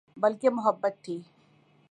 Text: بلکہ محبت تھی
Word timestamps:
بلکہ 0.17 0.49
محبت 0.49 0.93
تھی 1.03 1.17